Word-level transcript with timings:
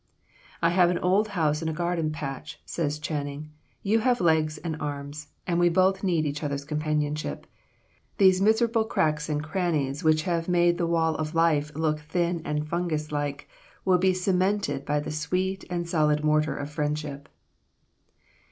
"I 0.63 0.69
have 0.71 0.89
an 0.89 0.97
old 0.97 1.27
house 1.37 1.61
and 1.61 1.69
a 1.69 1.75
garden 1.75 2.09
patch," 2.11 2.59
said 2.65 2.97
Channing, 3.03 3.51
"you 3.83 3.99
have 3.99 4.19
legs 4.19 4.57
and 4.57 4.75
arms, 4.81 5.27
and 5.45 5.59
we 5.59 5.69
both 5.69 6.03
need 6.03 6.25
each 6.25 6.41
other's 6.41 6.65
companionship. 6.65 7.45
These 8.17 8.41
miserable 8.41 8.83
cracks 8.85 9.29
and 9.29 9.43
crannies 9.43 10.03
which 10.03 10.23
have 10.23 10.49
made 10.49 10.79
the 10.79 10.87
wall 10.87 11.13
of 11.17 11.35
life 11.35 11.71
look 11.75 11.99
thin 11.99 12.41
and 12.43 12.67
fungus 12.67 13.11
like, 13.11 13.47
will 13.85 13.99
be 13.99 14.11
cemented 14.15 14.85
by 14.85 14.99
the 14.99 15.11
sweet 15.11 15.65
and 15.69 15.87
solid 15.87 16.23
mortar 16.23 16.57
of 16.57 16.71
friendship." 16.71 17.29